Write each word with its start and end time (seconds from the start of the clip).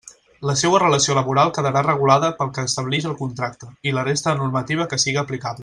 La 0.49 0.53
seua 0.61 0.79
relació 0.83 1.17
laboral 1.17 1.51
quedarà 1.57 1.83
regulada 1.89 2.33
pel 2.41 2.51
que 2.57 2.65
establix 2.71 3.07
el 3.11 3.15
contracte 3.21 3.71
i 3.91 3.95
la 3.99 4.07
resta 4.09 4.33
de 4.33 4.43
normativa 4.45 4.93
que 4.95 5.05
siga 5.05 5.27
aplicable. 5.29 5.59